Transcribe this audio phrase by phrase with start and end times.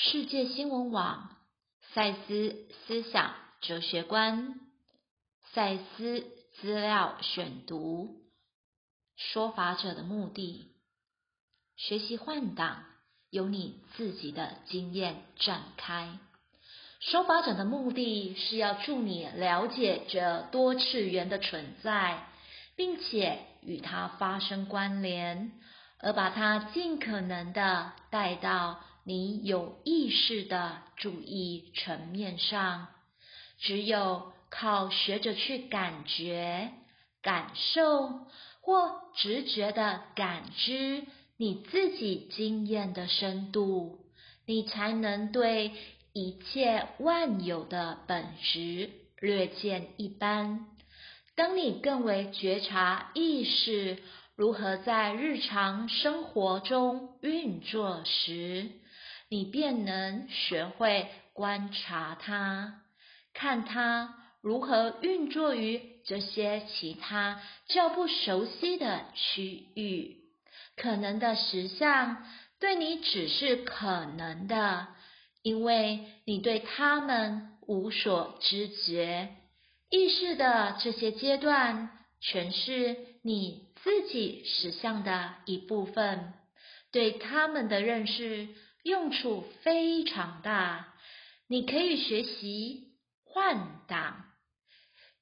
[0.00, 1.28] 世界新闻网
[1.92, 4.54] 赛斯思想哲学观
[5.52, 6.24] 赛斯
[6.60, 8.20] 资料选读
[9.16, 10.72] 说法者的目的，
[11.74, 12.84] 学习换挡
[13.28, 16.16] 由你自己的经验展开。
[17.00, 22.24] 说法者的目的是要助你了解这多次元的存在，
[22.76, 25.50] 并且与它发生关联，
[25.98, 28.80] 而把它尽可能的带到。
[29.08, 32.88] 你有意识的注意层面上，
[33.58, 36.72] 只有靠学着去感觉、
[37.22, 38.26] 感受
[38.60, 41.04] 或直觉的感知
[41.38, 44.00] 你自己经验的深度，
[44.44, 45.72] 你才能对
[46.12, 48.90] 一切万有的本质
[49.22, 50.66] 略见一斑。
[51.34, 54.02] 当你更为觉察意识
[54.36, 58.70] 如何在日常生活中运作时，
[59.28, 62.82] 你便能学会观察它，
[63.34, 70.16] 看它如何运作于这些其他较不熟悉的区域。
[70.76, 72.24] 可能的实相
[72.60, 74.88] 对你只是可能的，
[75.42, 79.34] 因为你对他们无所知觉。
[79.90, 86.32] 意识的这些阶段，全是你自己实相的一部分，
[86.92, 88.48] 对他们的认识。
[88.82, 90.94] 用处非常大，
[91.46, 94.24] 你可以学习换挡，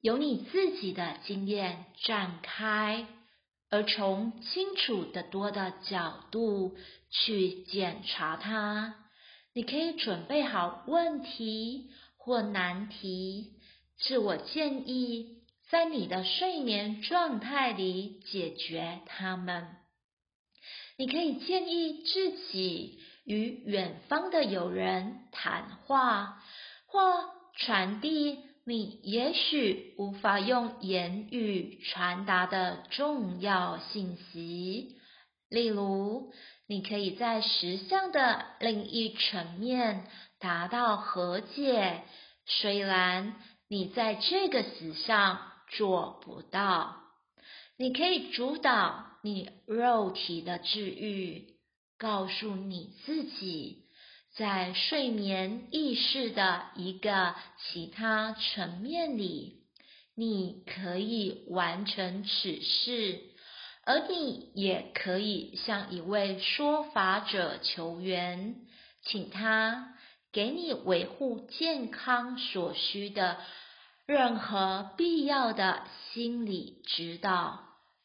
[0.00, 3.06] 由你自己的经验展开，
[3.70, 6.76] 而从清楚的多的角度
[7.10, 8.96] 去检查它。
[9.54, 13.52] 你可以准备好问题或难题，
[13.98, 19.68] 自我建议在你的睡眠状态里解决它们。
[20.98, 23.00] 你可以建议自己。
[23.24, 26.42] 与远方的友人谈话，
[26.86, 27.00] 或
[27.56, 34.96] 传递你也许无法用言语传达的重要信息。
[35.48, 36.32] 例如，
[36.66, 40.06] 你可以在实相的另一层面
[40.38, 42.02] 达到和解，
[42.46, 43.36] 虽然
[43.68, 46.96] 你在这个实相做不到。
[47.76, 51.53] 你可以主导你肉体的治愈。
[51.98, 53.84] 告诉你自己，
[54.34, 59.62] 在睡眠意识的一个其他层面里，
[60.16, 63.20] 你可以完成此事，
[63.84, 68.56] 而你也可以向一位说法者求援，
[69.04, 69.94] 请他
[70.32, 73.38] 给你维护健康所需的
[74.04, 77.60] 任何必要的心理指导。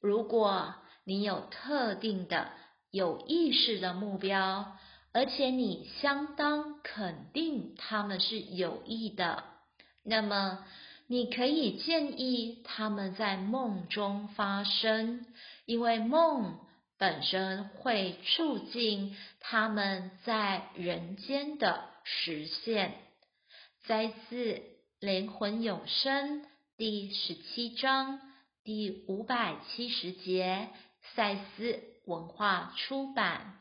[0.00, 0.74] 如果
[1.04, 2.52] 你有特定的。
[2.90, 4.76] 有意识的目标，
[5.12, 9.44] 而且你相当肯定他们是有益的，
[10.02, 10.64] 那么
[11.06, 15.24] 你可以建议他们在梦中发生，
[15.66, 16.58] 因为梦
[16.98, 22.94] 本身会促进他们在人间的实现。
[23.86, 24.54] 摘自
[24.98, 26.42] 《灵魂永生》
[26.76, 28.20] 第十七章
[28.62, 30.68] 第五百七十节，
[31.14, 31.80] 赛斯。
[32.10, 33.60] 文化出版。